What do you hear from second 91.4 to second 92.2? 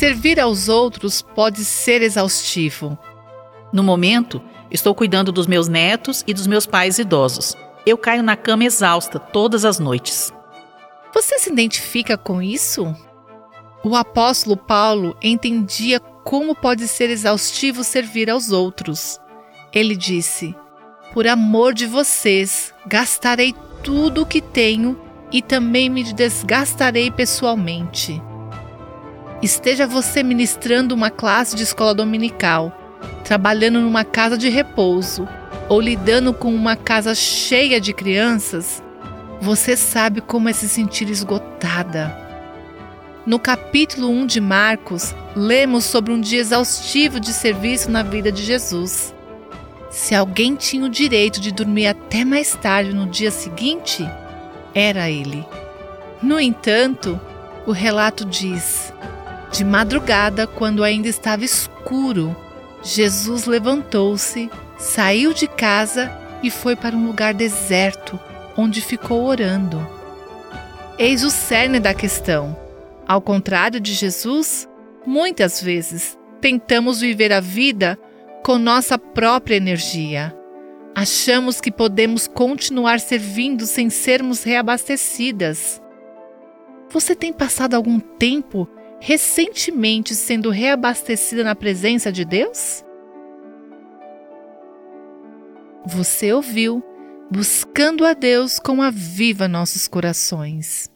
na presença